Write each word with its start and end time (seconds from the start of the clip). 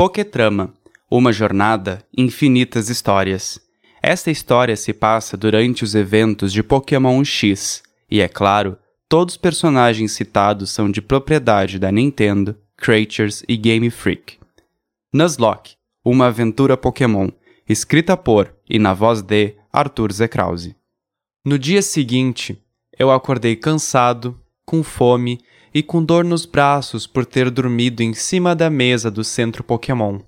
Poketrama, 0.00 0.72
uma 1.10 1.30
jornada, 1.30 2.02
infinitas 2.16 2.88
histórias. 2.88 3.60
Esta 4.02 4.30
história 4.30 4.74
se 4.74 4.94
passa 4.94 5.36
durante 5.36 5.84
os 5.84 5.94
eventos 5.94 6.54
de 6.54 6.62
Pokémon 6.62 7.22
X, 7.22 7.82
e 8.10 8.22
é 8.22 8.26
claro, 8.26 8.78
todos 9.10 9.34
os 9.34 9.36
personagens 9.36 10.12
citados 10.12 10.70
são 10.70 10.90
de 10.90 11.02
propriedade 11.02 11.78
da 11.78 11.92
Nintendo, 11.92 12.56
Creatures 12.78 13.44
e 13.46 13.58
Game 13.58 13.90
Freak. 13.90 14.38
Nuzlocke, 15.12 15.74
uma 16.02 16.28
aventura 16.28 16.78
Pokémon, 16.78 17.28
escrita 17.68 18.16
por 18.16 18.54
e 18.66 18.78
na 18.78 18.94
voz 18.94 19.20
de 19.20 19.54
Arthur 19.70 20.12
Z. 20.14 20.28
Krause. 20.28 20.74
No 21.44 21.58
dia 21.58 21.82
seguinte, 21.82 22.58
eu 22.98 23.10
acordei 23.10 23.54
cansado, 23.54 24.40
com 24.64 24.82
fome 24.82 25.40
e 25.72 25.82
com 25.82 26.04
dor 26.04 26.24
nos 26.24 26.44
braços 26.44 27.06
por 27.06 27.24
ter 27.24 27.50
dormido 27.50 28.02
em 28.02 28.12
cima 28.12 28.54
da 28.54 28.68
mesa 28.68 29.10
do 29.10 29.22
centro 29.22 29.62
Pokémon, 29.62 30.18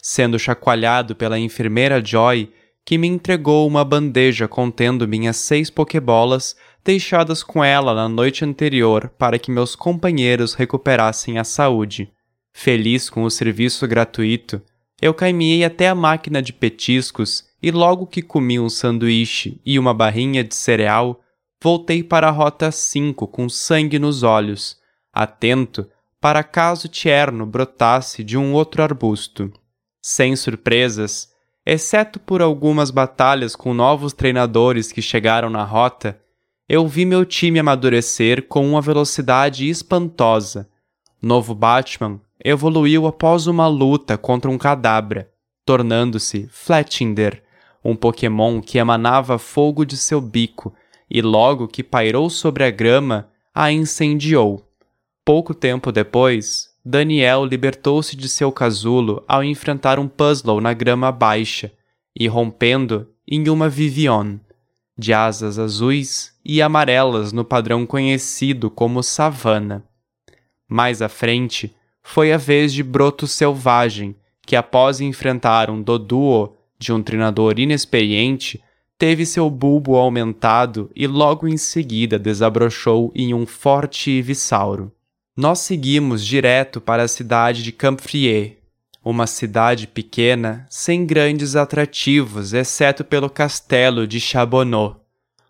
sendo 0.00 0.38
chacoalhado 0.38 1.14
pela 1.14 1.38
enfermeira 1.38 2.04
Joy, 2.04 2.50
que 2.84 2.96
me 2.96 3.06
entregou 3.06 3.66
uma 3.66 3.84
bandeja 3.84 4.48
contendo 4.48 5.06
minhas 5.06 5.36
seis 5.36 5.68
Pokébolas 5.68 6.56
deixadas 6.82 7.42
com 7.42 7.62
ela 7.62 7.94
na 7.94 8.08
noite 8.08 8.44
anterior 8.44 9.10
para 9.18 9.38
que 9.38 9.50
meus 9.50 9.76
companheiros 9.76 10.54
recuperassem 10.54 11.38
a 11.38 11.44
saúde. 11.44 12.10
Feliz 12.50 13.10
com 13.10 13.24
o 13.24 13.30
serviço 13.30 13.86
gratuito, 13.86 14.62
eu 15.00 15.12
caminhei 15.12 15.64
até 15.64 15.88
a 15.88 15.94
máquina 15.94 16.40
de 16.40 16.52
petiscos 16.52 17.44
e 17.62 17.70
logo 17.70 18.06
que 18.06 18.22
comi 18.22 18.58
um 18.58 18.68
sanduíche 18.68 19.60
e 19.66 19.78
uma 19.78 19.92
barrinha 19.92 20.42
de 20.42 20.54
cereal, 20.54 21.20
voltei 21.62 22.02
para 22.02 22.28
a 22.28 22.32
rota 22.32 22.70
5 22.72 23.28
com 23.28 23.48
sangue 23.48 23.98
nos 23.98 24.22
olhos, 24.22 24.78
atento 25.18 25.88
para 26.20 26.44
caso 26.44 26.86
Tierno 26.86 27.44
brotasse 27.44 28.22
de 28.22 28.38
um 28.38 28.52
outro 28.52 28.82
arbusto. 28.84 29.52
Sem 30.00 30.36
surpresas, 30.36 31.32
exceto 31.66 32.20
por 32.20 32.40
algumas 32.40 32.92
batalhas 32.92 33.56
com 33.56 33.74
novos 33.74 34.12
treinadores 34.12 34.92
que 34.92 35.02
chegaram 35.02 35.50
na 35.50 35.64
rota, 35.64 36.20
eu 36.68 36.86
vi 36.86 37.04
meu 37.04 37.24
time 37.24 37.58
amadurecer 37.58 38.46
com 38.46 38.64
uma 38.68 38.80
velocidade 38.80 39.68
espantosa. 39.68 40.68
Novo 41.20 41.52
Batman 41.52 42.20
evoluiu 42.44 43.06
após 43.06 43.48
uma 43.48 43.66
luta 43.66 44.16
contra 44.16 44.48
um 44.48 44.56
cadabra, 44.56 45.28
tornando-se 45.64 46.48
Fletchinder, 46.52 47.42
um 47.84 47.96
Pokémon 47.96 48.60
que 48.60 48.78
emanava 48.78 49.36
fogo 49.36 49.84
de 49.84 49.96
seu 49.96 50.20
bico 50.20 50.72
e 51.10 51.20
logo 51.20 51.66
que 51.66 51.82
pairou 51.82 52.30
sobre 52.30 52.62
a 52.64 52.70
grama, 52.70 53.28
a 53.52 53.72
incendiou. 53.72 54.67
Pouco 55.28 55.52
tempo 55.52 55.92
depois, 55.92 56.70
Daniel 56.82 57.44
libertou-se 57.44 58.16
de 58.16 58.30
seu 58.30 58.50
casulo 58.50 59.22
ao 59.28 59.44
enfrentar 59.44 59.98
um 59.98 60.08
puzzle 60.08 60.58
na 60.58 60.72
grama 60.72 61.12
baixa, 61.12 61.70
e 62.18 62.26
rompendo 62.26 63.06
em 63.30 63.46
uma 63.50 63.68
Vivion, 63.68 64.38
de 64.96 65.12
asas 65.12 65.58
azuis 65.58 66.32
e 66.42 66.62
amarelas 66.62 67.30
no 67.30 67.44
padrão 67.44 67.84
conhecido 67.84 68.70
como 68.70 69.02
savana. 69.02 69.84
Mais 70.66 71.02
à 71.02 71.10
frente, 71.10 71.76
foi 72.02 72.32
a 72.32 72.38
vez 72.38 72.72
de 72.72 72.82
Broto 72.82 73.26
Selvagem, 73.26 74.16
que 74.46 74.56
após 74.56 74.98
enfrentar 74.98 75.68
um 75.68 75.82
Doduo 75.82 76.56
de 76.78 76.90
um 76.90 77.02
treinador 77.02 77.58
inexperiente, 77.58 78.62
teve 78.96 79.26
seu 79.26 79.50
bulbo 79.50 79.94
aumentado 79.96 80.90
e 80.96 81.06
logo 81.06 81.46
em 81.46 81.58
seguida 81.58 82.18
desabrochou 82.18 83.12
em 83.14 83.34
um 83.34 83.44
forte 83.44 84.10
Ivisauro. 84.10 84.90
Nós 85.40 85.60
seguimos 85.60 86.26
direto 86.26 86.80
para 86.80 87.04
a 87.04 87.06
cidade 87.06 87.62
de 87.62 87.70
Camfrier, 87.70 88.56
uma 89.04 89.24
cidade 89.24 89.86
pequena, 89.86 90.66
sem 90.68 91.06
grandes 91.06 91.54
atrativos, 91.54 92.52
exceto 92.52 93.04
pelo 93.04 93.30
castelo 93.30 94.04
de 94.04 94.18
Chabonneau, 94.18 95.00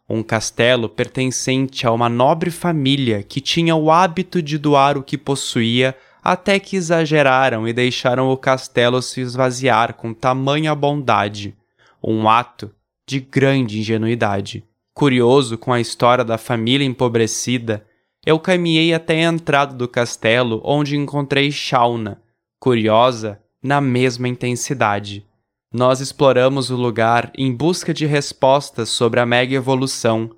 um 0.06 0.22
castelo 0.22 0.90
pertencente 0.90 1.86
a 1.86 1.90
uma 1.90 2.06
nobre 2.06 2.50
família 2.50 3.22
que 3.22 3.40
tinha 3.40 3.74
o 3.74 3.90
hábito 3.90 4.42
de 4.42 4.58
doar 4.58 4.98
o 4.98 5.02
que 5.02 5.16
possuía 5.16 5.96
até 6.22 6.60
que 6.60 6.76
exageraram 6.76 7.66
e 7.66 7.72
deixaram 7.72 8.28
o 8.28 8.36
castelo 8.36 9.00
se 9.00 9.22
esvaziar 9.22 9.94
com 9.94 10.12
tamanha 10.12 10.74
bondade, 10.74 11.56
um 12.04 12.28
ato 12.28 12.70
de 13.06 13.20
grande 13.20 13.78
ingenuidade. 13.78 14.62
Curioso 14.92 15.56
com 15.56 15.72
a 15.72 15.80
história 15.80 16.26
da 16.26 16.36
família 16.36 16.84
empobrecida, 16.84 17.87
eu 18.28 18.38
caminhei 18.38 18.92
até 18.92 19.24
a 19.24 19.32
entrada 19.32 19.74
do 19.74 19.88
castelo, 19.88 20.60
onde 20.62 20.94
encontrei 20.94 21.50
Shauna, 21.50 22.20
curiosa 22.60 23.40
na 23.62 23.80
mesma 23.80 24.28
intensidade. 24.28 25.26
Nós 25.72 25.98
exploramos 26.00 26.68
o 26.68 26.76
lugar 26.76 27.32
em 27.34 27.50
busca 27.50 27.94
de 27.94 28.04
respostas 28.04 28.90
sobre 28.90 29.18
a 29.18 29.24
mega 29.24 29.54
evolução, 29.54 30.30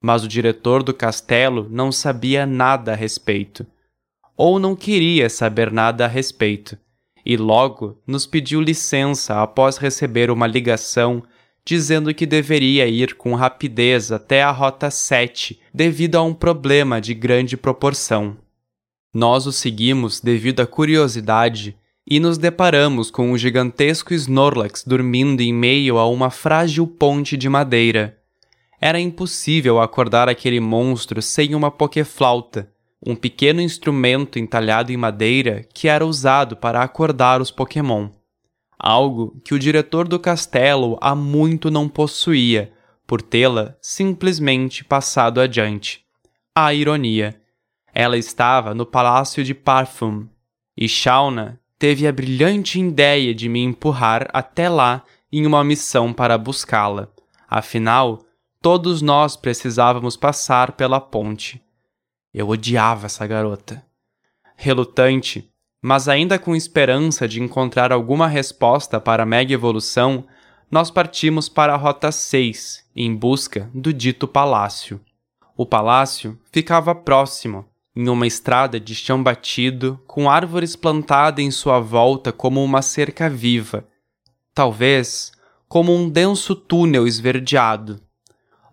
mas 0.00 0.22
o 0.22 0.28
diretor 0.28 0.84
do 0.84 0.94
castelo 0.94 1.66
não 1.68 1.90
sabia 1.90 2.46
nada 2.46 2.92
a 2.92 2.94
respeito, 2.94 3.66
ou 4.36 4.60
não 4.60 4.76
queria 4.76 5.28
saber 5.28 5.72
nada 5.72 6.04
a 6.04 6.08
respeito, 6.08 6.78
e 7.26 7.36
logo 7.36 8.00
nos 8.06 8.24
pediu 8.24 8.60
licença 8.60 9.42
após 9.42 9.78
receber 9.78 10.30
uma 10.30 10.46
ligação 10.46 11.24
dizendo 11.64 12.12
que 12.12 12.26
deveria 12.26 12.86
ir 12.86 13.14
com 13.14 13.34
rapidez 13.34 14.10
até 14.10 14.42
a 14.42 14.50
Rota 14.50 14.90
7 14.90 15.60
devido 15.72 16.16
a 16.16 16.22
um 16.22 16.34
problema 16.34 17.00
de 17.00 17.14
grande 17.14 17.56
proporção. 17.56 18.36
Nós 19.14 19.46
o 19.46 19.52
seguimos 19.52 20.20
devido 20.20 20.60
à 20.60 20.66
curiosidade 20.66 21.76
e 22.06 22.18
nos 22.18 22.36
deparamos 22.36 23.10
com 23.10 23.30
um 23.30 23.38
gigantesco 23.38 24.12
Snorlax 24.12 24.84
dormindo 24.84 25.40
em 25.40 25.52
meio 25.52 25.98
a 25.98 26.08
uma 26.08 26.30
frágil 26.30 26.86
ponte 26.86 27.36
de 27.36 27.48
madeira. 27.48 28.18
Era 28.80 28.98
impossível 28.98 29.80
acordar 29.80 30.28
aquele 30.28 30.58
monstro 30.58 31.22
sem 31.22 31.54
uma 31.54 31.70
pokeflauta, 31.70 32.72
um 33.06 33.14
pequeno 33.14 33.60
instrumento 33.60 34.38
entalhado 34.38 34.90
em 34.90 34.96
madeira 34.96 35.64
que 35.72 35.86
era 35.86 36.04
usado 36.04 36.56
para 36.56 36.82
acordar 36.82 37.40
os 37.40 37.52
Pokémon 37.52 38.08
algo 38.82 39.40
que 39.44 39.54
o 39.54 39.58
diretor 39.60 40.08
do 40.08 40.18
castelo 40.18 40.98
há 41.00 41.14
muito 41.14 41.70
não 41.70 41.88
possuía, 41.88 42.72
por 43.06 43.22
tê-la 43.22 43.76
simplesmente 43.80 44.82
passado 44.82 45.40
adiante. 45.40 46.04
A 46.52 46.74
ironia. 46.74 47.40
Ela 47.94 48.18
estava 48.18 48.74
no 48.74 48.84
palácio 48.84 49.44
de 49.44 49.54
Parfum, 49.54 50.26
e 50.76 50.88
Shauna 50.88 51.60
teve 51.78 52.08
a 52.08 52.12
brilhante 52.12 52.80
ideia 52.80 53.32
de 53.32 53.48
me 53.48 53.60
empurrar 53.60 54.28
até 54.32 54.68
lá 54.68 55.04
em 55.30 55.46
uma 55.46 55.62
missão 55.62 56.12
para 56.12 56.36
buscá-la. 56.36 57.08
Afinal, 57.48 58.24
todos 58.60 59.00
nós 59.00 59.36
precisávamos 59.36 60.16
passar 60.16 60.72
pela 60.72 61.00
ponte. 61.00 61.62
Eu 62.32 62.48
odiava 62.48 63.06
essa 63.06 63.26
garota. 63.26 63.84
Relutante, 64.56 65.51
mas 65.82 66.08
ainda 66.08 66.38
com 66.38 66.54
esperança 66.54 67.26
de 67.26 67.42
encontrar 67.42 67.92
alguma 67.92 68.28
resposta 68.28 69.00
para 69.00 69.24
a 69.24 69.26
mega 69.26 69.52
evolução, 69.52 70.24
nós 70.70 70.90
partimos 70.90 71.48
para 71.48 71.74
a 71.74 71.76
Rota 71.76 72.12
6 72.12 72.84
em 72.94 73.14
busca 73.14 73.68
do 73.74 73.92
dito 73.92 74.28
palácio. 74.28 75.00
O 75.56 75.66
palácio 75.66 76.38
ficava 76.52 76.94
próximo, 76.94 77.66
em 77.94 78.08
uma 78.08 78.26
estrada 78.26 78.78
de 78.80 78.94
chão 78.94 79.22
batido, 79.22 80.00
com 80.06 80.30
árvores 80.30 80.76
plantadas 80.76 81.44
em 81.44 81.50
sua 81.50 81.80
volta 81.80 82.32
como 82.32 82.62
uma 82.62 82.80
cerca 82.80 83.28
viva, 83.28 83.84
talvez 84.54 85.32
como 85.68 85.94
um 85.94 86.08
denso 86.08 86.54
túnel 86.54 87.06
esverdeado. 87.06 88.00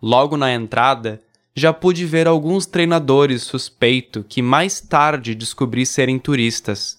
Logo 0.02 0.38
na 0.38 0.54
entrada, 0.54 1.22
já 1.56 1.74
pude 1.74 2.06
ver 2.06 2.28
alguns 2.28 2.66
treinadores 2.66 3.44
suspeito 3.44 4.24
que 4.24 4.42
mais 4.42 4.80
tarde 4.80 5.36
descobri 5.36 5.86
serem 5.86 6.18
turistas. 6.18 6.99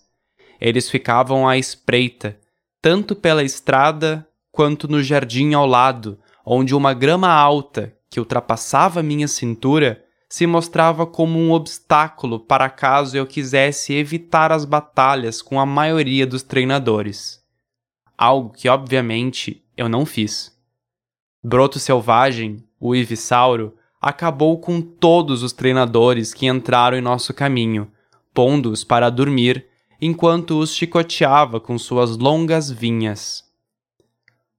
Eles 0.60 0.91
ficavam 0.91 1.48
à 1.48 1.56
espreita, 1.56 2.38
tanto 2.82 3.17
pela 3.17 3.43
estrada 3.43 4.26
quanto 4.52 4.87
no 4.87 5.02
jardim 5.02 5.55
ao 5.55 5.67
lado, 5.67 6.19
onde 6.44 6.75
uma 6.75 6.93
grama 6.93 7.29
alta, 7.29 7.96
que 8.11 8.20
ultrapassava 8.20 9.02
minha 9.02 9.29
cintura, 9.29 10.05
se 10.29 10.46
mostrava 10.46 11.06
como 11.06 11.38
um 11.38 11.50
obstáculo 11.50 12.38
para 12.38 12.69
caso 12.69 13.17
eu 13.17 13.26
quisesse 13.26 13.94
evitar 13.94 14.52
as 14.52 14.64
batalhas 14.64 15.43
com 15.43 15.58
a 15.58 15.67
maioria 15.67 16.26
dos 16.26 16.43
treinadores. 16.43 17.40
Algo 18.17 18.50
que, 18.50 18.69
obviamente, 18.69 19.64
eu 19.76 19.88
não 19.88 20.05
fiz. 20.05 20.56
Broto 21.43 21.79
Selvagem, 21.79 22.62
o 22.79 22.94
Ivisauro, 22.94 23.75
acabou 24.00 24.58
com 24.61 24.81
todos 24.81 25.43
os 25.43 25.52
treinadores 25.52 26.32
que 26.35 26.46
entraram 26.46 26.99
em 26.99 27.00
nosso 27.00 27.32
caminho, 27.35 27.90
pondo-os 28.32 28.85
para 28.85 29.11
dormir 29.11 29.67
enquanto 30.00 30.58
os 30.58 30.75
chicoteava 30.75 31.61
com 31.61 31.79
suas 31.79 32.17
longas 32.17 32.70
vinhas. 32.70 33.44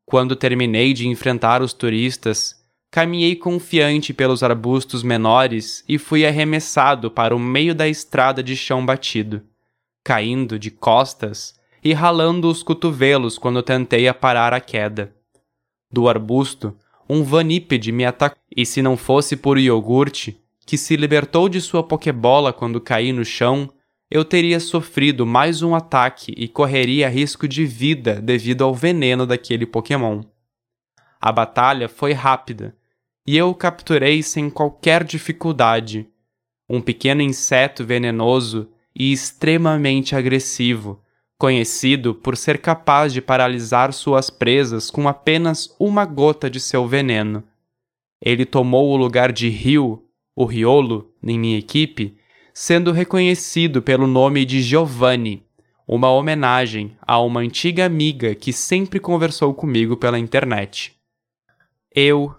Quando 0.06 0.36
terminei 0.36 0.94
de 0.94 1.08
enfrentar 1.08 1.62
os 1.62 1.74
turistas, 1.74 2.56
caminhei 2.92 3.36
confiante 3.36 4.14
pelos 4.14 4.44
arbustos 4.44 5.04
menores 5.04 5.84
e 5.88 5.98
fui 5.98 6.26
arremessado 6.26 7.10
para 7.10 7.36
o 7.36 7.40
meio 7.40 7.74
da 7.74 7.88
estrada 7.88 8.44
de 8.44 8.56
chão 8.56 8.86
batido. 8.86 9.42
Caindo 10.04 10.60
de 10.60 10.70
costas, 10.70 11.60
e 11.84 11.94
ralando 11.94 12.50
os 12.50 12.62
cotovelos 12.62 13.38
quando 13.38 13.64
tentei 13.64 14.08
aparar 14.08 14.54
a 14.54 14.60
queda. 14.60 15.14
Do 15.92 16.08
arbusto, 16.08 16.76
um 17.10 17.24
vanípede 17.24 17.92
me 17.92 18.06
atacou, 18.06 18.42
e 18.56 18.66
se 18.66 18.82
não 18.82 18.96
fosse 18.96 19.36
por 19.36 19.58
iogurte, 19.58 20.40
que 20.66 20.78
se 20.78 20.96
libertou 20.96 21.50
de 21.50 21.60
sua 21.60 21.84
pokebola 21.84 22.54
quando 22.54 22.80
caí 22.80 23.12
no 23.12 23.26
chão, 23.26 23.70
eu 24.12 24.26
teria 24.26 24.60
sofrido 24.60 25.26
mais 25.26 25.62
um 25.62 25.74
ataque 25.74 26.34
e 26.36 26.46
correria 26.50 27.08
risco 27.08 27.48
de 27.48 27.66
vida 27.66 28.22
devido 28.22 28.62
ao 28.62 28.76
veneno 28.76 29.26
daquele 29.26 29.66
Pokémon. 29.66 30.22
A 31.20 31.32
batalha 31.32 31.88
foi 31.88 32.12
rápida, 32.12 32.76
e 33.26 33.38
eu 33.38 33.50
o 33.50 33.56
capturei 33.56 34.22
sem 34.22 34.50
qualquer 34.50 35.06
dificuldade. 35.06 36.10
Um 36.70 36.82
pequeno 36.82 37.22
inseto 37.22 37.86
venenoso 37.86 38.68
e 38.94 39.14
extremamente 39.14 40.14
agressivo, 40.14 41.02
conhecido 41.38 42.14
por 42.14 42.36
ser 42.36 42.58
capaz 42.58 43.14
de 43.14 43.22
paralisar 43.22 43.94
suas 43.94 44.30
presas 44.30 44.92
com 44.92 45.08
apenas 45.08 45.74
uma 45.80 46.04
gota 46.04 46.50
de 46.50 46.60
seu 46.60 46.86
veneno. 46.86 47.46
Ele 48.22 48.46
tomou 48.46 48.90
o 48.90 48.98
lugar 48.98 49.32
de 49.32 49.48
Ryu, 49.48 50.04
o 50.36 50.44
Riolo, 50.44 51.14
em 51.24 51.40
minha 51.40 51.58
equipe, 51.58 52.18
sendo 52.54 52.92
reconhecido 52.92 53.82
pelo 53.82 54.08
nome 54.08 54.46
de 54.46 54.62
Giovanni, 54.62 55.44
uma 55.88 56.10
homenagem 56.10 56.96
a 57.02 57.20
uma 57.20 57.42
antiga 57.42 57.86
amiga 57.86 58.36
que 58.36 58.54
sempre 58.54 59.00
conversou 59.00 59.54
comigo 59.54 59.98
pela 59.98 60.20
internet. 60.20 60.94
Eu, 61.94 62.34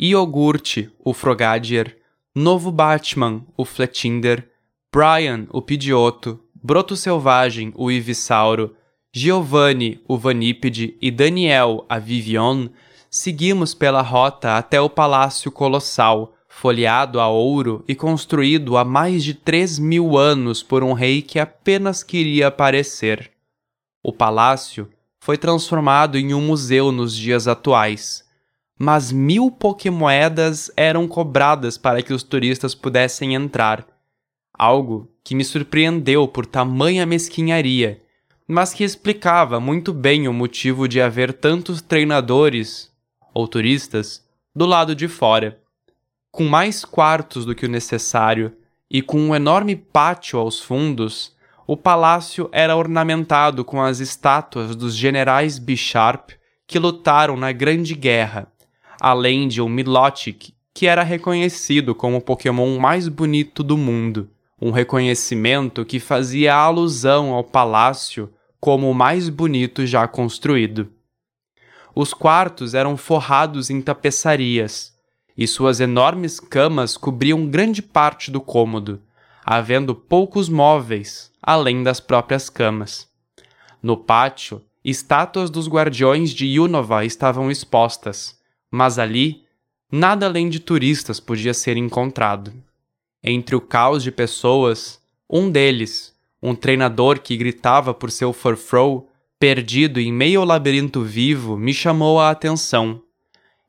Iogurte, 0.00 0.90
o 0.98 1.12
Frogadier, 1.12 1.96
Novo 2.34 2.70
Batman, 2.70 3.44
o 3.56 3.64
Fletinder, 3.64 4.48
Brian, 4.92 5.46
o 5.50 5.60
Pidioto, 5.60 6.40
Broto 6.54 6.96
Selvagem, 6.96 7.72
o 7.76 7.90
Ivisauro, 7.90 8.74
Giovanni, 9.12 10.02
o 10.06 10.18
Vanípede 10.18 10.96
e 11.00 11.10
Daniel, 11.10 11.86
a 11.88 11.98
Vivion, 11.98 12.68
seguimos 13.10 13.72
pela 13.72 14.02
rota 14.02 14.58
até 14.58 14.80
o 14.80 14.90
Palácio 14.90 15.50
Colossal, 15.50 16.35
folheado 16.58 17.20
a 17.20 17.28
ouro 17.28 17.84
e 17.86 17.94
construído 17.94 18.78
há 18.78 18.84
mais 18.84 19.22
de 19.22 19.34
três 19.34 19.78
mil 19.78 20.16
anos 20.16 20.62
por 20.62 20.82
um 20.82 20.94
rei 20.94 21.20
que 21.20 21.38
apenas 21.38 22.02
queria 22.02 22.46
aparecer. 22.46 23.30
O 24.02 24.10
palácio 24.10 24.88
foi 25.20 25.36
transformado 25.36 26.16
em 26.16 26.32
um 26.32 26.40
museu 26.40 26.90
nos 26.90 27.14
dias 27.14 27.46
atuais, 27.46 28.24
mas 28.78 29.12
mil 29.12 29.50
pokémoedas 29.50 30.70
eram 30.78 31.06
cobradas 31.06 31.76
para 31.76 32.00
que 32.00 32.14
os 32.14 32.22
turistas 32.22 32.74
pudessem 32.74 33.34
entrar, 33.34 33.86
algo 34.54 35.10
que 35.22 35.34
me 35.34 35.44
surpreendeu 35.44 36.26
por 36.26 36.46
tamanha 36.46 37.04
mesquinharia, 37.04 38.02
mas 38.48 38.72
que 38.72 38.82
explicava 38.82 39.60
muito 39.60 39.92
bem 39.92 40.26
o 40.26 40.32
motivo 40.32 40.88
de 40.88 41.02
haver 41.02 41.34
tantos 41.34 41.82
treinadores 41.82 42.90
ou 43.34 43.46
turistas 43.46 44.24
do 44.54 44.64
lado 44.64 44.94
de 44.94 45.06
fora 45.06 45.60
com 46.36 46.44
mais 46.44 46.84
quartos 46.84 47.46
do 47.46 47.54
que 47.54 47.64
o 47.64 47.68
necessário 47.68 48.52
e 48.90 49.00
com 49.00 49.18
um 49.18 49.34
enorme 49.34 49.74
pátio 49.74 50.38
aos 50.38 50.60
fundos, 50.60 51.34
o 51.66 51.78
palácio 51.78 52.50
era 52.52 52.76
ornamentado 52.76 53.64
com 53.64 53.80
as 53.80 54.00
estátuas 54.00 54.76
dos 54.76 54.94
generais 54.94 55.58
Bisharp 55.58 56.32
que 56.66 56.78
lutaram 56.78 57.38
na 57.38 57.52
Grande 57.52 57.94
Guerra, 57.94 58.52
além 59.00 59.48
de 59.48 59.62
um 59.62 59.68
Milotic, 59.68 60.52
que 60.74 60.86
era 60.86 61.02
reconhecido 61.02 61.94
como 61.94 62.18
o 62.18 62.20
Pokémon 62.20 62.78
mais 62.78 63.08
bonito 63.08 63.62
do 63.62 63.78
mundo, 63.78 64.28
um 64.60 64.70
reconhecimento 64.70 65.86
que 65.86 65.98
fazia 65.98 66.54
alusão 66.54 67.32
ao 67.32 67.42
palácio 67.42 68.30
como 68.60 68.90
o 68.90 68.94
mais 68.94 69.30
bonito 69.30 69.86
já 69.86 70.06
construído. 70.06 70.92
Os 71.94 72.12
quartos 72.12 72.74
eram 72.74 72.94
forrados 72.94 73.70
em 73.70 73.80
tapeçarias, 73.80 74.95
e 75.36 75.46
suas 75.46 75.80
enormes 75.80 76.40
camas 76.40 76.96
cobriam 76.96 77.46
grande 77.46 77.82
parte 77.82 78.30
do 78.30 78.40
cômodo, 78.40 79.00
havendo 79.44 79.94
poucos 79.94 80.48
móveis 80.48 81.30
além 81.42 81.82
das 81.82 82.00
próprias 82.00 82.48
camas. 82.48 83.06
No 83.82 83.96
pátio, 83.96 84.62
estátuas 84.84 85.50
dos 85.50 85.68
guardiões 85.68 86.30
de 86.30 86.58
Unova 86.58 87.04
estavam 87.04 87.50
expostas, 87.50 88.38
mas 88.70 88.98
ali 88.98 89.44
nada 89.92 90.26
além 90.26 90.48
de 90.48 90.58
turistas 90.58 91.20
podia 91.20 91.54
ser 91.54 91.76
encontrado. 91.76 92.52
Entre 93.22 93.54
o 93.54 93.60
caos 93.60 94.02
de 94.02 94.10
pessoas, 94.10 95.00
um 95.30 95.50
deles, 95.50 96.14
um 96.42 96.54
treinador 96.54 97.20
que 97.20 97.36
gritava 97.36 97.92
por 97.92 98.10
seu 98.10 98.32
Furfrow, 98.32 99.08
perdido 99.38 100.00
em 100.00 100.12
meio 100.12 100.40
ao 100.40 100.46
labirinto 100.46 101.02
vivo, 101.02 101.56
me 101.56 101.74
chamou 101.74 102.18
a 102.18 102.30
atenção 102.30 103.02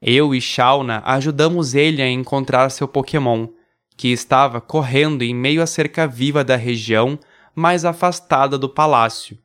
eu 0.02 0.36
e 0.36 0.40
Shauna 0.40 1.02
ajudamos 1.06 1.74
ele 1.74 2.02
a 2.02 2.10
encontrar 2.10 2.70
seu 2.70 2.88
Pokémon, 2.88 3.48
que 3.96 4.10
estava 4.10 4.62
correndo 4.62 5.24
em 5.24 5.34
meio 5.34 5.62
à 5.62 5.66
cerca 5.66 6.08
viva 6.08 6.44
da 6.44 6.56
região 6.56 7.20
mais 7.56 7.84
afastada 7.84 8.58
do 8.58 8.70
palácio, 8.70 9.38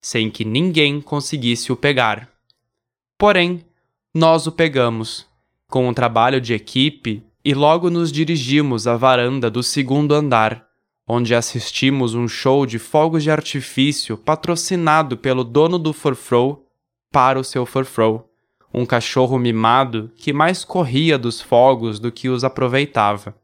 sem 0.00 0.28
que 0.28 0.44
ninguém 0.44 1.00
conseguisse 1.00 1.70
o 1.70 1.76
pegar. 1.76 2.28
Porém, 3.16 3.64
nós 4.12 4.48
o 4.48 4.52
pegamos, 4.52 5.26
com 5.68 5.88
um 5.88 5.94
trabalho 5.94 6.40
de 6.40 6.52
equipe, 6.52 7.24
e 7.44 7.54
logo 7.54 7.88
nos 7.88 8.10
dirigimos 8.10 8.86
à 8.86 8.96
varanda 8.96 9.48
do 9.50 9.62
segundo 9.62 10.14
andar, 10.14 10.66
onde 11.06 11.34
assistimos 11.34 12.14
um 12.14 12.26
show 12.26 12.66
de 12.66 12.78
fogos 12.78 13.22
de 13.22 13.30
artifício 13.30 14.16
patrocinado 14.16 15.16
pelo 15.16 15.44
dono 15.44 15.78
do 15.78 15.92
Furfrow 15.92 16.66
para 17.10 17.38
o 17.38 17.44
seu 17.44 17.64
Furfrow 17.66 18.31
um 18.74 18.86
cachorro 18.86 19.38
mimado 19.38 20.10
que 20.16 20.32
mais 20.32 20.64
corria 20.64 21.18
dos 21.18 21.40
fogos 21.40 21.98
do 21.98 22.10
que 22.10 22.28
os 22.28 22.42
aproveitava. 22.42 23.34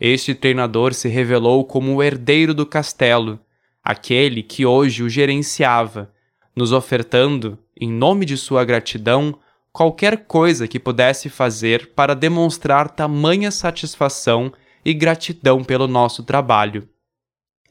Este 0.00 0.34
treinador 0.34 0.94
se 0.94 1.08
revelou 1.08 1.64
como 1.64 1.94
o 1.94 2.02
herdeiro 2.02 2.54
do 2.54 2.64
castelo, 2.64 3.38
aquele 3.84 4.42
que 4.42 4.64
hoje 4.64 5.02
o 5.02 5.10
gerenciava, 5.10 6.10
nos 6.56 6.72
ofertando, 6.72 7.58
em 7.78 7.90
nome 7.90 8.24
de 8.24 8.36
sua 8.36 8.64
gratidão, 8.64 9.38
qualquer 9.72 10.24
coisa 10.24 10.66
que 10.66 10.80
pudesse 10.80 11.28
fazer 11.28 11.92
para 11.94 12.14
demonstrar 12.14 12.88
tamanha 12.88 13.50
satisfação 13.50 14.50
e 14.82 14.94
gratidão 14.94 15.62
pelo 15.62 15.86
nosso 15.86 16.22
trabalho. 16.22 16.88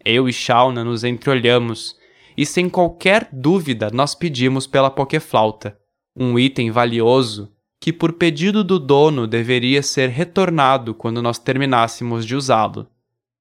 Eu 0.06 0.30
e 0.30 0.34
Shauna 0.34 0.84
nos 0.84 1.04
entreolhamos, 1.04 1.98
e 2.38 2.46
sem 2.46 2.70
qualquer 2.70 3.28
dúvida 3.34 3.90
nós 3.92 4.14
pedimos 4.14 4.68
pela 4.68 4.92
Pokéflauta 4.92 5.79
um 6.20 6.38
item 6.38 6.70
valioso 6.70 7.50
que, 7.80 7.94
por 7.94 8.14
pedido 8.14 8.62
do 8.62 8.78
dono, 8.78 9.26
deveria 9.26 9.82
ser 9.82 10.10
retornado 10.10 10.94
quando 10.94 11.22
nós 11.22 11.40
terminássemos 11.40 12.26
de 12.26 12.36
usá-lo. 12.36 12.88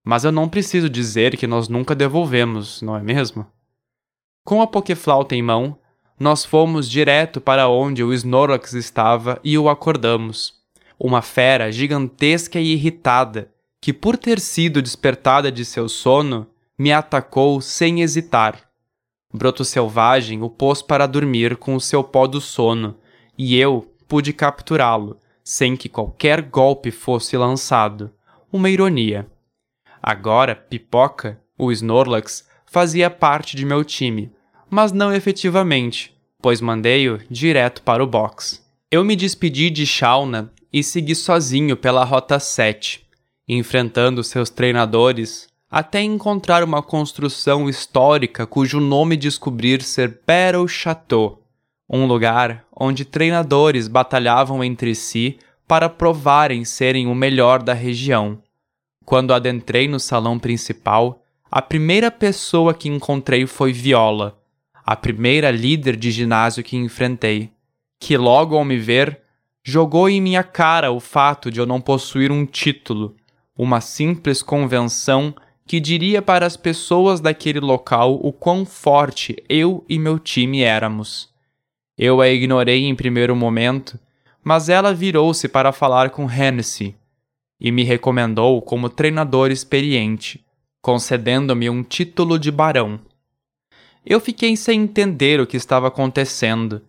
Mas 0.04 0.24
eu 0.24 0.30
não 0.30 0.48
preciso 0.48 0.88
dizer 0.88 1.36
que 1.36 1.46
nós 1.46 1.68
nunca 1.68 1.94
devolvemos, 1.94 2.80
não 2.80 2.96
é 2.96 3.02
mesmo? 3.02 3.44
Com 4.44 4.62
a 4.62 4.66
Pokéflauta 4.66 5.34
em 5.34 5.42
mão, 5.42 5.76
nós 6.18 6.44
fomos 6.44 6.88
direto 6.88 7.40
para 7.40 7.68
onde 7.68 8.04
o 8.04 8.12
Snorlax 8.12 8.74
estava 8.74 9.40
e 9.42 9.58
o 9.58 9.68
acordamos. 9.68 10.54
Uma 10.98 11.20
fera 11.20 11.70
gigantesca 11.72 12.60
e 12.60 12.72
irritada, 12.72 13.50
que 13.80 13.92
por 13.92 14.16
ter 14.16 14.38
sido 14.38 14.80
despertada 14.80 15.50
de 15.50 15.64
seu 15.64 15.88
sono, 15.88 16.46
me 16.78 16.92
atacou 16.92 17.60
sem 17.60 18.02
hesitar. 18.02 18.67
Broto 19.32 19.64
Selvagem 19.64 20.42
o 20.42 20.48
pôs 20.48 20.80
para 20.80 21.06
dormir 21.06 21.56
com 21.56 21.74
o 21.74 21.80
seu 21.80 22.02
pó 22.02 22.26
do 22.26 22.40
sono, 22.40 22.96
e 23.36 23.56
eu 23.56 23.92
pude 24.08 24.32
capturá-lo, 24.32 25.18
sem 25.44 25.76
que 25.76 25.88
qualquer 25.88 26.40
golpe 26.42 26.90
fosse 26.90 27.36
lançado. 27.36 28.10
Uma 28.50 28.70
ironia. 28.70 29.26
Agora, 30.02 30.56
Pipoca, 30.56 31.38
o 31.58 31.70
Snorlax, 31.70 32.48
fazia 32.64 33.10
parte 33.10 33.54
de 33.54 33.66
meu 33.66 33.84
time, 33.84 34.32
mas 34.70 34.92
não 34.92 35.12
efetivamente, 35.12 36.16
pois 36.40 36.60
mandei-o 36.60 37.20
direto 37.30 37.82
para 37.82 38.02
o 38.02 38.06
box. 38.06 38.64
Eu 38.90 39.04
me 39.04 39.14
despedi 39.14 39.68
de 39.68 39.84
Shauna 39.86 40.50
e 40.72 40.82
segui 40.82 41.14
sozinho 41.14 41.76
pela 41.76 42.04
Rota 42.04 42.38
7, 42.38 43.06
enfrentando 43.46 44.24
seus 44.24 44.48
treinadores 44.48 45.48
até 45.70 46.00
encontrar 46.00 46.64
uma 46.64 46.82
construção 46.82 47.68
histórica 47.68 48.46
cujo 48.46 48.80
nome 48.80 49.16
descobrir 49.16 49.82
ser 49.82 50.20
Battle 50.26 50.66
Chateau, 50.66 51.42
um 51.88 52.06
lugar 52.06 52.64
onde 52.74 53.04
treinadores 53.04 53.86
batalhavam 53.86 54.64
entre 54.64 54.94
si 54.94 55.38
para 55.66 55.88
provarem 55.88 56.64
serem 56.64 57.06
o 57.06 57.14
melhor 57.14 57.62
da 57.62 57.74
região. 57.74 58.38
Quando 59.04 59.34
adentrei 59.34 59.86
no 59.86 60.00
salão 60.00 60.38
principal, 60.38 61.22
a 61.50 61.60
primeira 61.60 62.10
pessoa 62.10 62.72
que 62.72 62.88
encontrei 62.88 63.46
foi 63.46 63.72
Viola, 63.72 64.38
a 64.84 64.96
primeira 64.96 65.50
líder 65.50 65.96
de 65.96 66.10
ginásio 66.10 66.64
que 66.64 66.76
enfrentei, 66.76 67.50
que 68.00 68.16
logo 68.16 68.56
ao 68.56 68.64
me 68.64 68.78
ver, 68.78 69.20
jogou 69.62 70.08
em 70.08 70.20
minha 70.20 70.42
cara 70.42 70.90
o 70.90 71.00
fato 71.00 71.50
de 71.50 71.60
eu 71.60 71.66
não 71.66 71.80
possuir 71.80 72.32
um 72.32 72.46
título, 72.46 73.14
uma 73.56 73.80
simples 73.82 74.42
convenção 74.42 75.34
que 75.68 75.78
diria 75.78 76.22
para 76.22 76.46
as 76.46 76.56
pessoas 76.56 77.20
daquele 77.20 77.60
local 77.60 78.18
o 78.22 78.32
quão 78.32 78.64
forte 78.64 79.36
eu 79.50 79.84
e 79.86 79.98
meu 79.98 80.18
time 80.18 80.62
éramos. 80.62 81.28
Eu 81.96 82.22
a 82.22 82.28
ignorei 82.28 82.86
em 82.86 82.94
primeiro 82.94 83.36
momento, 83.36 84.00
mas 84.42 84.70
ela 84.70 84.94
virou-se 84.94 85.46
para 85.46 85.70
falar 85.70 86.08
com 86.08 86.30
Hennessy 86.30 86.96
e 87.60 87.70
me 87.70 87.84
recomendou 87.84 88.62
como 88.62 88.88
treinador 88.88 89.50
experiente, 89.50 90.42
concedendo-me 90.80 91.68
um 91.68 91.82
título 91.82 92.38
de 92.38 92.50
barão. 92.50 92.98
Eu 94.06 94.20
fiquei 94.20 94.56
sem 94.56 94.80
entender 94.80 95.38
o 95.38 95.46
que 95.46 95.58
estava 95.58 95.88
acontecendo, 95.88 96.80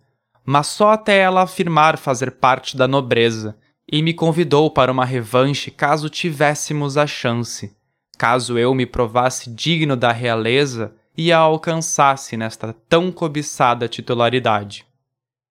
mas 0.42 0.68
só 0.68 0.92
até 0.92 1.18
ela 1.18 1.42
afirmar 1.42 1.98
fazer 1.98 2.30
parte 2.30 2.78
da 2.78 2.88
nobreza 2.88 3.54
e 3.92 4.00
me 4.00 4.14
convidou 4.14 4.70
para 4.70 4.90
uma 4.90 5.04
revanche 5.04 5.70
caso 5.70 6.08
tivéssemos 6.08 6.96
a 6.96 7.06
chance 7.06 7.78
caso 8.20 8.58
eu 8.58 8.74
me 8.74 8.84
provasse 8.84 9.48
digno 9.48 9.96
da 9.96 10.12
realeza 10.12 10.92
e 11.16 11.32
a 11.32 11.38
alcançasse 11.38 12.36
nesta 12.36 12.74
tão 12.86 13.10
cobiçada 13.10 13.88
titularidade. 13.88 14.84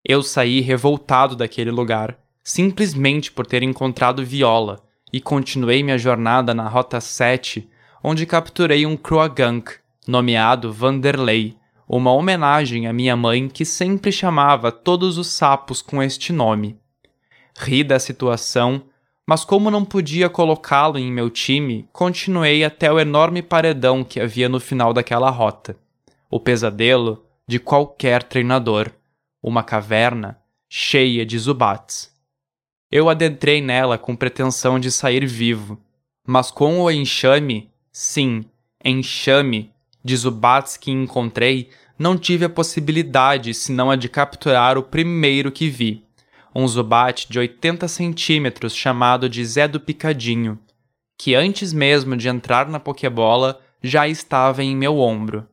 Eu 0.06 0.22
saí 0.22 0.62
revoltado 0.62 1.36
daquele 1.36 1.72
lugar, 1.72 2.16
simplesmente 2.44 3.32
por 3.32 3.48
ter 3.48 3.64
encontrado 3.64 4.24
Viola, 4.24 4.84
e 5.12 5.20
continuei 5.20 5.82
minha 5.82 5.98
jornada 5.98 6.54
na 6.54 6.68
Rota 6.68 7.02
7, 7.02 7.68
onde 8.04 8.28
capturei 8.28 8.86
um 8.86 8.96
Croagunk, 8.96 9.72
nomeado 10.08 10.72
Vanderlei, 10.72 11.58
uma 11.88 12.14
homenagem 12.14 12.86
à 12.86 12.94
minha 12.94 13.16
mãe 13.16 13.50
que 13.50 13.66
sempre 13.66 14.12
chamava 14.12 14.72
todos 14.72 15.18
os 15.18 15.30
sapos 15.30 15.82
com 15.82 16.04
este 16.04 16.32
nome. 16.32 16.78
Ri 17.58 17.84
da 17.84 17.98
situação 17.98 18.84
mas 19.30 19.46
como 19.46 19.70
não 19.70 19.86
podia 19.86 20.28
colocá-lo 20.28 20.98
em 20.98 21.12
meu 21.12 21.30
time, 21.30 21.88
continuei 21.94 22.64
até 22.64 22.92
o 22.92 23.00
enorme 23.00 23.44
paredão 23.44 24.04
que 24.04 24.20
havia 24.20 24.50
no 24.50 24.60
final 24.60 24.92
daquela 24.92 25.30
rota. 25.30 25.78
O 26.32 26.40
pesadelo 26.40 27.24
de 27.48 27.60
qualquer 27.60 28.24
treinador, 28.24 28.90
uma 29.40 29.62
caverna 29.62 30.40
cheia 30.68 31.24
de 31.28 31.38
zubats. 31.38 32.12
Eu 32.92 33.08
adentrei 33.08 33.62
nela 33.62 34.00
com 34.00 34.16
pretensão 34.16 34.80
de 34.80 34.90
sair 34.92 35.28
vivo, 35.28 35.80
mas 36.26 36.50
com 36.50 36.82
o 36.82 36.90
enxame, 36.90 37.70
sim, 37.92 38.44
enxame, 38.84 39.72
de 40.04 40.18
zubats 40.18 40.76
que 40.76 40.90
encontrei, 40.90 41.70
não 42.00 42.18
tive 42.18 42.46
a 42.46 42.50
possibilidade 42.50 43.54
senão 43.54 43.92
a 43.92 43.96
de 43.96 44.10
capturar 44.10 44.76
o 44.76 44.82
primeiro 44.82 45.52
que 45.52 45.70
vi 45.70 46.09
um 46.54 46.68
Zubat 46.68 47.28
de 47.30 47.40
80 47.40 47.88
centímetros 47.88 48.76
chamado 48.76 49.30
de 49.30 49.44
Zé 49.46 49.68
do 49.68 49.80
Picadinho, 49.80 50.60
que 51.18 51.36
antes 51.36 51.74
mesmo 51.74 52.16
de 52.16 52.28
entrar 52.28 52.68
na 52.68 52.80
Pokébola 52.80 53.60
já 53.82 54.08
estava 54.08 54.64
em 54.64 54.76
meu 54.76 55.00
ombro. 55.00 55.48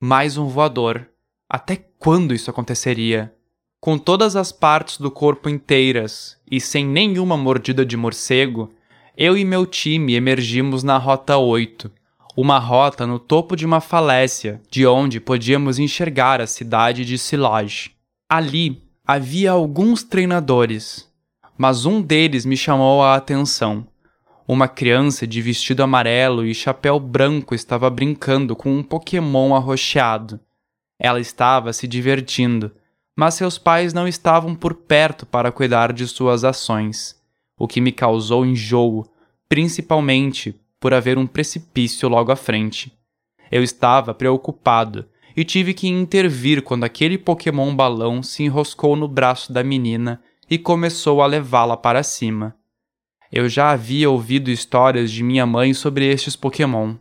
Mais 0.00 0.36
um 0.36 0.46
voador. 0.46 1.08
Até 1.48 1.76
quando 1.98 2.34
isso 2.34 2.50
aconteceria? 2.50 3.32
Com 3.80 3.98
todas 3.98 4.36
as 4.36 4.52
partes 4.52 4.98
do 4.98 5.10
corpo 5.10 5.48
inteiras 5.48 6.36
e 6.50 6.60
sem 6.60 6.86
nenhuma 6.86 7.36
mordida 7.36 7.84
de 7.84 7.96
morcego, 7.96 8.70
eu 9.16 9.36
e 9.36 9.44
meu 9.44 9.66
time 9.66 10.14
emergimos 10.14 10.82
na 10.82 10.96
Rota 10.98 11.36
8, 11.36 11.90
uma 12.36 12.58
rota 12.58 13.06
no 13.06 13.18
topo 13.18 13.56
de 13.56 13.66
uma 13.66 13.80
falésia, 13.80 14.60
de 14.70 14.86
onde 14.86 15.20
podíamos 15.20 15.78
enxergar 15.78 16.40
a 16.40 16.46
cidade 16.46 17.04
de 17.04 17.18
Silage. 17.18 17.92
Ali, 18.28 18.82
havia 19.12 19.50
alguns 19.50 20.04
treinadores, 20.04 21.04
mas 21.58 21.84
um 21.84 22.00
deles 22.00 22.46
me 22.46 22.56
chamou 22.56 23.02
a 23.02 23.16
atenção. 23.16 23.84
Uma 24.46 24.68
criança 24.68 25.26
de 25.26 25.42
vestido 25.42 25.82
amarelo 25.82 26.46
e 26.46 26.54
chapéu 26.54 27.00
branco 27.00 27.52
estava 27.52 27.90
brincando 27.90 28.54
com 28.54 28.72
um 28.72 28.84
Pokémon 28.84 29.52
arroxeado. 29.52 30.38
Ela 30.96 31.18
estava 31.18 31.72
se 31.72 31.88
divertindo, 31.88 32.70
mas 33.16 33.34
seus 33.34 33.58
pais 33.58 33.92
não 33.92 34.06
estavam 34.06 34.54
por 34.54 34.74
perto 34.74 35.26
para 35.26 35.50
cuidar 35.50 35.92
de 35.92 36.06
suas 36.06 36.44
ações, 36.44 37.20
o 37.58 37.66
que 37.66 37.80
me 37.80 37.90
causou 37.90 38.46
enjoo, 38.46 39.10
principalmente 39.48 40.54
por 40.78 40.94
haver 40.94 41.18
um 41.18 41.26
precipício 41.26 42.08
logo 42.08 42.30
à 42.30 42.36
frente. 42.36 42.96
Eu 43.50 43.64
estava 43.64 44.14
preocupado 44.14 45.04
e 45.40 45.44
tive 45.44 45.72
que 45.72 45.88
intervir 45.88 46.60
quando 46.60 46.84
aquele 46.84 47.16
Pokémon 47.16 47.74
balão 47.74 48.22
se 48.22 48.42
enroscou 48.42 48.94
no 48.94 49.08
braço 49.08 49.50
da 49.50 49.64
menina 49.64 50.20
e 50.50 50.58
começou 50.58 51.22
a 51.22 51.26
levá-la 51.26 51.78
para 51.78 52.02
cima. 52.02 52.54
Eu 53.32 53.48
já 53.48 53.70
havia 53.70 54.10
ouvido 54.10 54.50
histórias 54.50 55.10
de 55.10 55.22
minha 55.22 55.46
mãe 55.46 55.72
sobre 55.72 56.04
estes 56.04 56.36
Pokémon. 56.36 56.94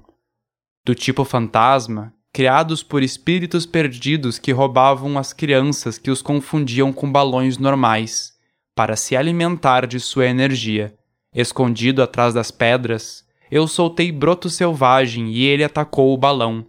Do 0.86 0.96
tipo 0.96 1.26
fantasma, 1.26 2.14
criados 2.32 2.82
por 2.82 3.04
espíritos 3.04 3.66
perdidos 3.66 4.40
que 4.40 4.54
roubavam 4.54 5.18
as 5.18 5.34
crianças 5.34 5.98
que 5.98 6.10
os 6.10 6.22
confundiam 6.22 6.94
com 6.94 7.12
balões 7.12 7.58
normais, 7.58 8.32
para 8.74 8.96
se 8.96 9.18
alimentar 9.18 9.86
de 9.86 10.00
sua 10.00 10.28
energia. 10.28 10.96
Escondido 11.36 12.02
atrás 12.02 12.34
das 12.34 12.52
pedras, 12.52 13.26
eu 13.52 13.68
soltei 13.68 14.14
broto 14.14 14.50
selvagem 14.50 15.30
e 15.30 15.44
ele 15.44 15.66
atacou 15.66 16.14
o 16.14 16.18
balão, 16.18 16.66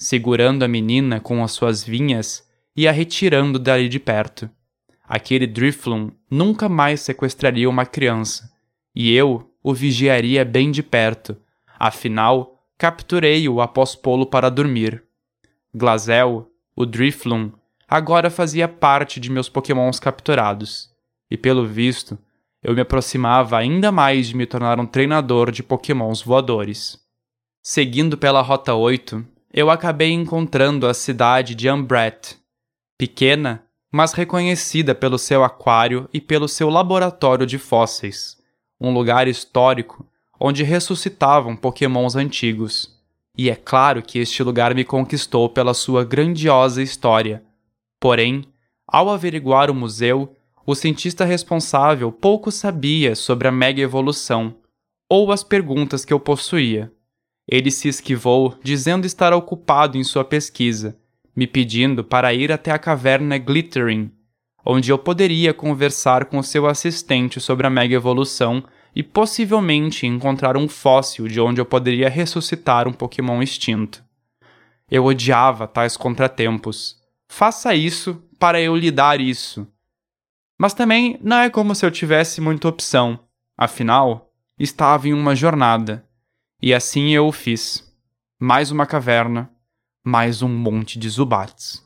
segurando 0.00 0.62
a 0.62 0.68
menina 0.68 1.20
com 1.20 1.44
as 1.44 1.52
suas 1.52 1.84
vinhas 1.84 2.42
e 2.74 2.88
a 2.88 2.90
retirando 2.90 3.58
dali 3.58 3.86
de 3.86 4.00
perto. 4.00 4.48
Aquele 5.06 5.46
Drifloon 5.46 6.10
nunca 6.30 6.70
mais 6.70 7.02
sequestraria 7.02 7.68
uma 7.68 7.84
criança, 7.84 8.50
e 8.94 9.14
eu 9.14 9.52
o 9.62 9.74
vigiaria 9.74 10.42
bem 10.42 10.70
de 10.70 10.82
perto, 10.82 11.36
afinal, 11.78 12.64
capturei-o 12.78 13.60
após 13.60 13.94
pô-lo 13.94 14.24
para 14.24 14.50
dormir. 14.50 15.04
Glazel, 15.74 16.50
o 16.74 16.86
Drifloon, 16.86 17.50
agora 17.86 18.30
fazia 18.30 18.66
parte 18.66 19.20
de 19.20 19.30
meus 19.30 19.50
pokémons 19.50 20.00
capturados, 20.00 20.90
e 21.30 21.36
pelo 21.36 21.66
visto, 21.66 22.18
eu 22.62 22.74
me 22.74 22.80
aproximava 22.80 23.58
ainda 23.58 23.92
mais 23.92 24.28
de 24.28 24.36
me 24.36 24.46
tornar 24.46 24.80
um 24.80 24.86
treinador 24.86 25.50
de 25.50 25.62
pokémons 25.62 26.22
voadores. 26.22 26.98
Seguindo 27.62 28.16
pela 28.16 28.40
Rota 28.40 28.74
8, 28.74 29.26
eu 29.52 29.70
acabei 29.70 30.12
encontrando 30.12 30.86
a 30.86 30.94
cidade 30.94 31.54
de 31.54 31.70
Umbret, 31.70 32.36
pequena, 32.96 33.64
mas 33.92 34.12
reconhecida 34.12 34.94
pelo 34.94 35.18
seu 35.18 35.42
aquário 35.42 36.08
e 36.12 36.20
pelo 36.20 36.46
seu 36.46 36.70
laboratório 36.70 37.44
de 37.44 37.58
fósseis, 37.58 38.38
um 38.80 38.92
lugar 38.92 39.26
histórico 39.26 40.06
onde 40.38 40.62
ressuscitavam 40.62 41.56
pokémons 41.56 42.16
antigos. 42.16 42.98
E 43.36 43.50
é 43.50 43.56
claro 43.56 44.02
que 44.02 44.18
este 44.18 44.42
lugar 44.42 44.74
me 44.74 44.84
conquistou 44.84 45.48
pela 45.48 45.74
sua 45.74 46.04
grandiosa 46.04 46.82
história. 46.82 47.42
Porém, 47.98 48.44
ao 48.86 49.10
averiguar 49.10 49.70
o 49.70 49.74
museu, 49.74 50.34
o 50.64 50.74
cientista 50.74 51.24
responsável 51.24 52.10
pouco 52.10 52.50
sabia 52.50 53.14
sobre 53.14 53.48
a 53.48 53.52
mega 53.52 53.80
evolução 53.80 54.54
ou 55.08 55.32
as 55.32 55.42
perguntas 55.42 56.04
que 56.04 56.12
eu 56.12 56.20
possuía. 56.20 56.90
Ele 57.50 57.68
se 57.72 57.88
esquivou, 57.88 58.56
dizendo 58.62 59.04
estar 59.04 59.32
ocupado 59.32 59.98
em 59.98 60.04
sua 60.04 60.24
pesquisa, 60.24 60.96
me 61.34 61.48
pedindo 61.48 62.04
para 62.04 62.32
ir 62.32 62.52
até 62.52 62.70
a 62.70 62.78
caverna 62.78 63.36
Glittering, 63.38 64.12
onde 64.64 64.92
eu 64.92 64.96
poderia 64.96 65.52
conversar 65.52 66.26
com 66.26 66.40
seu 66.44 66.68
assistente 66.68 67.40
sobre 67.40 67.66
a 67.66 67.70
mega 67.70 67.96
evolução 67.96 68.62
e 68.94 69.02
possivelmente 69.02 70.06
encontrar 70.06 70.56
um 70.56 70.68
fóssil 70.68 71.26
de 71.26 71.40
onde 71.40 71.60
eu 71.60 71.64
poderia 71.64 72.08
ressuscitar 72.08 72.86
um 72.86 72.92
Pokémon 72.92 73.42
extinto. 73.42 74.04
Eu 74.88 75.04
odiava 75.04 75.66
tais 75.66 75.96
contratempos. 75.96 77.00
Faça 77.28 77.74
isso 77.74 78.22
para 78.38 78.60
eu 78.60 78.76
lhe 78.76 78.92
dar 78.92 79.20
isso. 79.20 79.66
Mas 80.56 80.72
também 80.72 81.18
não 81.20 81.38
é 81.38 81.50
como 81.50 81.74
se 81.74 81.84
eu 81.84 81.90
tivesse 81.90 82.40
muita 82.40 82.68
opção. 82.68 83.18
Afinal, 83.58 84.32
estava 84.56 85.08
em 85.08 85.12
uma 85.12 85.34
jornada. 85.34 86.04
E 86.62 86.74
assim 86.74 87.14
eu 87.14 87.26
o 87.26 87.32
fiz. 87.32 87.90
Mais 88.38 88.70
uma 88.70 88.84
caverna, 88.84 89.50
mais 90.04 90.42
um 90.42 90.48
monte 90.48 90.98
de 90.98 91.08
Zubats. 91.08 91.82